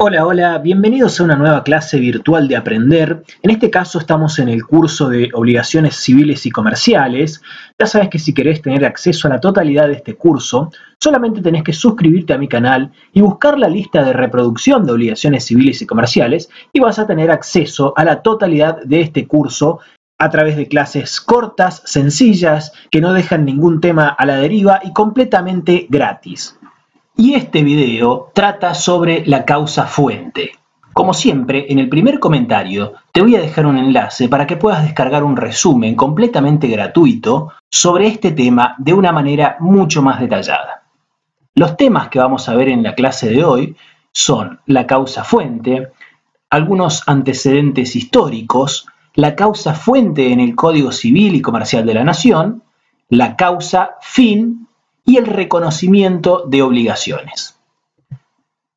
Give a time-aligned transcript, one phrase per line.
[0.00, 3.24] Hola, hola, bienvenidos a una nueva clase virtual de Aprender.
[3.42, 7.42] En este caso estamos en el curso de Obligaciones Civiles y Comerciales.
[7.78, 11.64] Ya sabes que si querés tener acceso a la totalidad de este curso, solamente tenés
[11.64, 15.86] que suscribirte a mi canal y buscar la lista de reproducción de Obligaciones Civiles y
[15.86, 19.80] Comerciales y vas a tener acceso a la totalidad de este curso
[20.18, 24.92] a través de clases cortas, sencillas, que no dejan ningún tema a la deriva y
[24.92, 26.58] completamente gratis.
[27.16, 30.52] Y este video trata sobre la causa fuente.
[30.92, 34.82] Como siempre, en el primer comentario te voy a dejar un enlace para que puedas
[34.82, 40.82] descargar un resumen completamente gratuito sobre este tema de una manera mucho más detallada.
[41.54, 43.76] Los temas que vamos a ver en la clase de hoy
[44.10, 45.92] son la causa fuente,
[46.50, 52.62] algunos antecedentes históricos, la causa fuente en el Código Civil y Comercial de la Nación,
[53.08, 54.68] la causa fin
[55.04, 57.58] y el reconocimiento de obligaciones.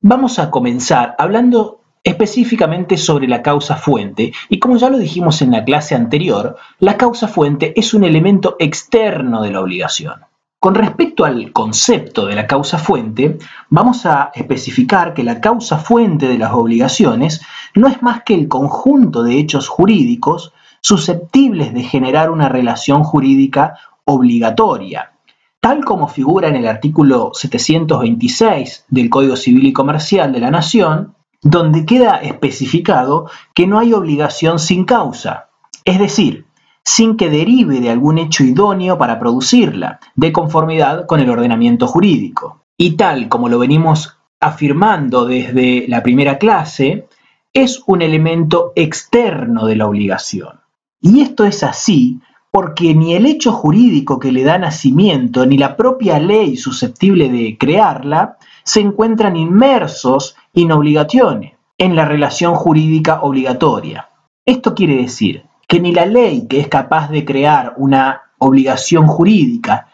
[0.00, 5.52] Vamos a comenzar hablando específicamente sobre la causa fuente y como ya lo dijimos en
[5.52, 10.20] la clase anterior, la causa fuente es un elemento externo de la obligación.
[10.64, 13.36] Con respecto al concepto de la causa fuente,
[13.68, 17.42] vamos a especificar que la causa fuente de las obligaciones
[17.74, 23.74] no es más que el conjunto de hechos jurídicos susceptibles de generar una relación jurídica
[24.06, 25.12] obligatoria,
[25.60, 31.14] tal como figura en el artículo 726 del Código Civil y Comercial de la Nación,
[31.42, 35.50] donde queda especificado que no hay obligación sin causa,
[35.84, 36.43] es decir,
[36.84, 42.64] sin que derive de algún hecho idóneo para producirla, de conformidad con el ordenamiento jurídico.
[42.76, 47.06] Y tal como lo venimos afirmando desde la primera clase,
[47.54, 50.60] es un elemento externo de la obligación.
[51.00, 55.76] Y esto es así porque ni el hecho jurídico que le da nacimiento, ni la
[55.76, 64.10] propia ley susceptible de crearla, se encuentran inmersos in obligatione, en la relación jurídica obligatoria.
[64.46, 69.88] Esto quiere decir que ni la ley que es capaz de crear una obligación jurídica,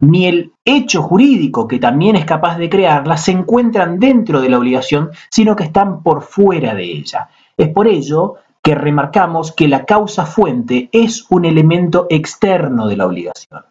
[0.00, 4.58] ni el hecho jurídico que también es capaz de crearla, se encuentran dentro de la
[4.58, 7.28] obligación, sino que están por fuera de ella.
[7.56, 13.06] Es por ello que remarcamos que la causa fuente es un elemento externo de la
[13.06, 13.62] obligación.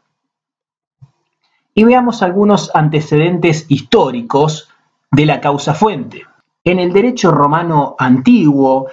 [1.73, 4.69] Y veamos algunos antecedentes históricos
[5.11, 6.23] de la causa fuente.
[6.63, 8.87] En el derecho romano antiguo,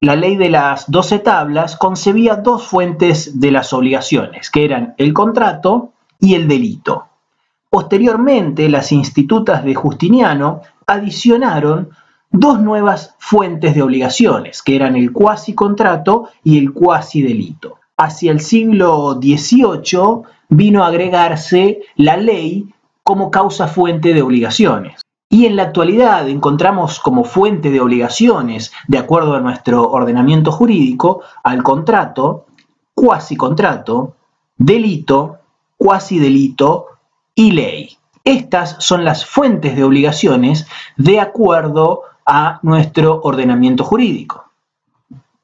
[0.00, 5.12] la ley de las doce tablas concebía dos fuentes de las obligaciones, que eran el
[5.12, 7.06] contrato y el delito.
[7.68, 11.90] Posteriormente, las institutas de Justiniano adicionaron
[12.30, 17.78] dos nuevas fuentes de obligaciones, que eran el cuasi contrato y el cuasi delito.
[17.96, 22.68] Hacia el siglo XVIII vino a agregarse la ley
[23.02, 25.00] como causa fuente de obligaciones.
[25.30, 31.20] Y en la actualidad encontramos como fuente de obligaciones, de acuerdo a nuestro ordenamiento jurídico,
[31.42, 32.46] al contrato,
[32.94, 34.14] cuasi contrato,
[34.56, 35.38] delito,
[35.76, 36.86] cuasi delito
[37.34, 37.96] y ley.
[38.24, 40.66] Estas son las fuentes de obligaciones
[40.96, 44.44] de acuerdo a nuestro ordenamiento jurídico.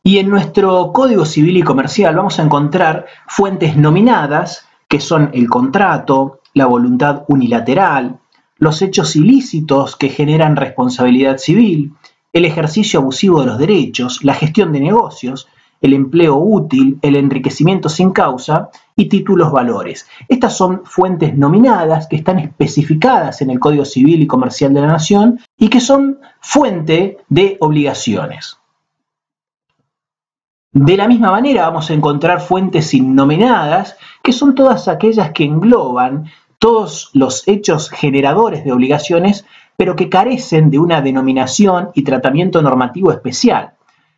[0.03, 5.49] Y en nuestro Código Civil y Comercial vamos a encontrar fuentes nominadas, que son el
[5.49, 8.19] contrato, la voluntad unilateral,
[8.57, 11.93] los hechos ilícitos que generan responsabilidad civil,
[12.33, 15.49] el ejercicio abusivo de los derechos, la gestión de negocios,
[15.81, 20.07] el empleo útil, el enriquecimiento sin causa y títulos valores.
[20.29, 24.87] Estas son fuentes nominadas que están especificadas en el Código Civil y Comercial de la
[24.87, 28.59] Nación y que son fuente de obligaciones.
[30.73, 36.25] De la misma manera vamos a encontrar fuentes innominadas, que son todas aquellas que engloban
[36.65, 39.45] todos los hechos generadores de obligaciones,
[39.77, 43.75] pero que carecen de una denominación y tratamiento normativo especial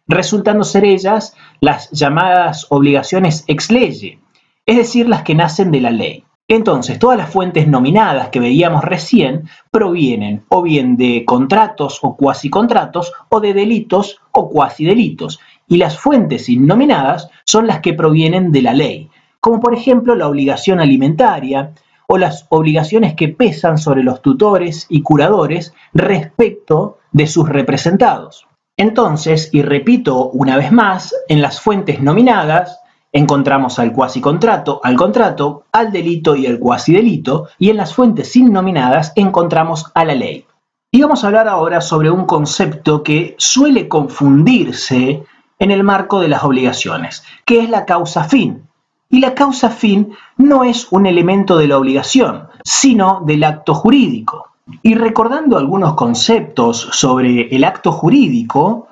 [0.09, 4.21] resultando ser ellas las llamadas obligaciones ex lege,
[4.65, 6.25] es decir, las que nacen de la ley.
[6.49, 12.51] Entonces, todas las fuentes nominadas que veíamos recién provienen o bien de contratos o cuasi
[12.51, 18.53] contratos o de delitos o cuasi delitos, y las fuentes innominadas son las que provienen
[18.53, 19.11] de la ley,
[19.41, 21.73] como por ejemplo la obligación alimentaria
[22.09, 28.47] o las obligaciones que pesan sobre los tutores y curadores respecto de sus representados.
[28.77, 32.81] Entonces, y repito una vez más, en las fuentes nominadas
[33.13, 37.95] encontramos al cuasi contrato, al contrato, al delito y al cuasi delito, y en las
[37.95, 40.45] fuentes sin nominadas encontramos a la ley.
[40.93, 45.25] Y vamos a hablar ahora sobre un concepto que suele confundirse
[45.59, 48.69] en el marco de las obligaciones, que es la causa fin.
[49.09, 54.51] Y la causa fin no es un elemento de la obligación, sino del acto jurídico.
[54.83, 58.89] Y recordando algunos conceptos sobre el acto jurídico,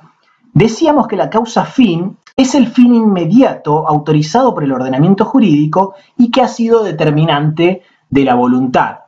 [0.52, 6.30] decíamos que la causa fin es el fin inmediato autorizado por el ordenamiento jurídico y
[6.30, 8.98] que ha sido determinante de la voluntad.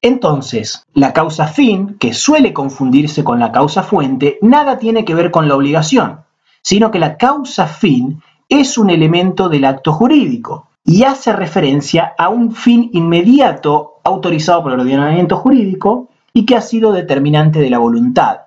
[0.00, 5.32] Entonces, la causa fin, que suele confundirse con la causa fuente, nada tiene que ver
[5.32, 6.20] con la obligación,
[6.62, 12.30] sino que la causa fin es un elemento del acto jurídico y hace referencia a
[12.30, 17.78] un fin inmediato autorizado por el ordenamiento jurídico y que ha sido determinante de la
[17.78, 18.42] voluntad.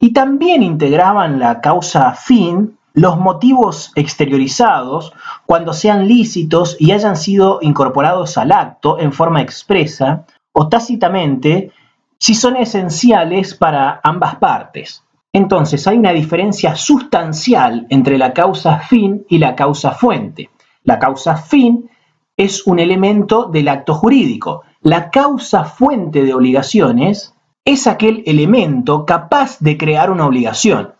[0.00, 5.12] Y también integraban la causa fin los motivos exteriorizados
[5.44, 11.72] cuando sean lícitos y hayan sido incorporados al acto en forma expresa o tácitamente
[12.18, 15.05] si son esenciales para ambas partes.
[15.32, 20.50] Entonces hay una diferencia sustancial entre la causa fin y la causa fuente.
[20.82, 21.90] La causa fin
[22.36, 24.62] es un elemento del acto jurídico.
[24.82, 27.34] La causa fuente de obligaciones
[27.64, 30.94] es aquel elemento capaz de crear una obligación,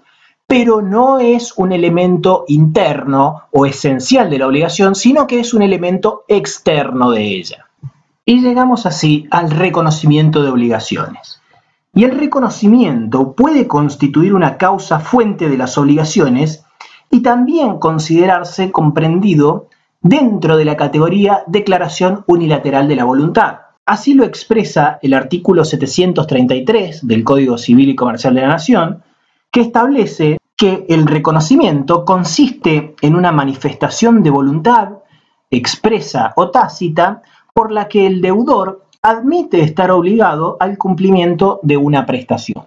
[0.46, 5.62] pero no es un elemento interno o esencial de la obligación, sino que es un
[5.62, 7.67] elemento externo de ella.
[8.25, 11.40] Y llegamos así al reconocimiento de obligaciones.
[11.97, 16.63] Y el reconocimiento puede constituir una causa fuente de las obligaciones
[17.11, 19.71] y también considerarse comprendido
[20.03, 23.61] dentro de la categoría declaración unilateral de la voluntad.
[23.87, 29.03] Así lo expresa el artículo 733 del Código Civil y Comercial de la Nación,
[29.51, 34.91] que establece que el reconocimiento consiste en una manifestación de voluntad
[35.51, 37.23] expresa o tácita
[37.55, 42.64] por la que el deudor admite estar obligado al cumplimiento de una prestación.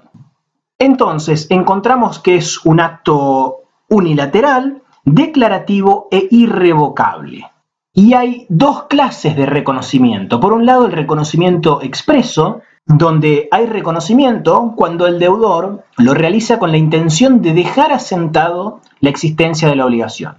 [0.77, 7.45] Entonces, encontramos que es un acto unilateral, declarativo e irrevocable.
[7.94, 10.39] Y hay dos clases de reconocimiento.
[10.39, 16.71] Por un lado, el reconocimiento expreso, donde hay reconocimiento cuando el deudor lo realiza con
[16.71, 20.38] la intención de dejar asentado la existencia de la obligación.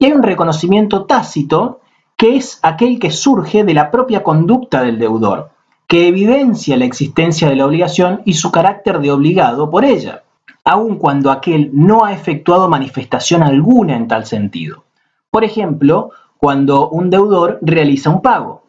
[0.00, 1.82] Y hay un reconocimiento tácito,
[2.16, 5.50] que es aquel que surge de la propia conducta del deudor,
[5.86, 10.24] que evidencia la existencia de la obligación y su carácter de obligado por ella,
[10.64, 14.84] aun cuando aquel no ha efectuado manifestación alguna en tal sentido.
[15.30, 18.64] Por ejemplo, cuando un deudor realiza un pago.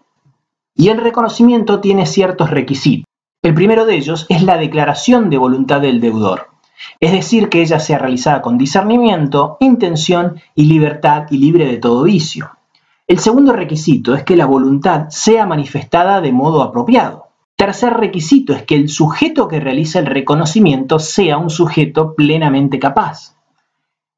[0.75, 3.05] Y el reconocimiento tiene ciertos requisitos.
[3.41, 6.47] El primero de ellos es la declaración de voluntad del deudor,
[6.99, 12.03] es decir, que ella sea realizada con discernimiento, intención y libertad y libre de todo
[12.03, 12.56] vicio.
[13.07, 17.27] El segundo requisito es que la voluntad sea manifestada de modo apropiado.
[17.55, 23.37] Tercer requisito es que el sujeto que realiza el reconocimiento sea un sujeto plenamente capaz.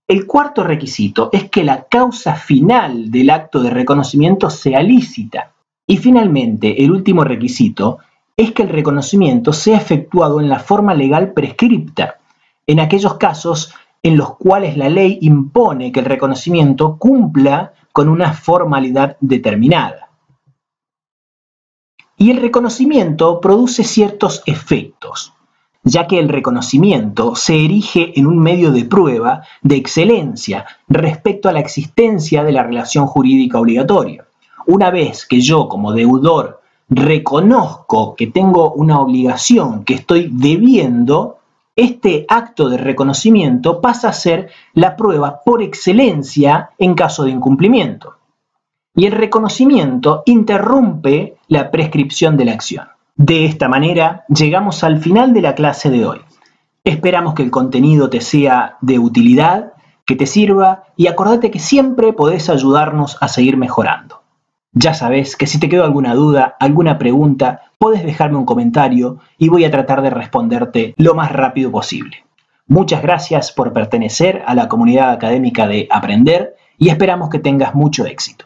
[0.08, 5.52] El cuarto requisito es que la causa final del acto de reconocimiento sea lícita.
[5.86, 8.00] Y finalmente, el último requisito
[8.36, 12.16] es que el reconocimiento sea efectuado en la forma legal prescripta,
[12.66, 13.72] en aquellos casos
[14.02, 20.10] en los cuales la ley impone que el reconocimiento cumpla con una formalidad determinada.
[22.18, 25.34] Y el reconocimiento produce ciertos efectos,
[25.84, 31.54] ya que el reconocimiento se erige en un medio de prueba de excelencia respecto a
[31.54, 34.26] la existencia de la relación jurídica obligatoria.
[34.68, 41.39] Una vez que yo como deudor reconozco que tengo una obligación que estoy debiendo,
[41.80, 48.18] este acto de reconocimiento pasa a ser la prueba por excelencia en caso de incumplimiento.
[48.94, 52.90] Y el reconocimiento interrumpe la prescripción de la acción.
[53.16, 56.20] De esta manera, llegamos al final de la clase de hoy.
[56.84, 59.72] Esperamos que el contenido te sea de utilidad,
[60.06, 64.19] que te sirva y acordate que siempre podés ayudarnos a seguir mejorando.
[64.74, 69.50] Ya sabes que si te quedó alguna duda, alguna pregunta, puedes dejarme un comentario y
[69.50, 72.24] voy a tratar de responderte lo más rápido posible.
[72.68, 78.06] Muchas gracias por pertenecer a la comunidad académica de Aprender y esperamos que tengas mucho
[78.06, 78.46] éxito.